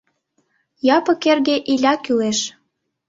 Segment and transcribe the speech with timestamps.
[0.95, 2.39] Япык эрге Иля кӱлеш.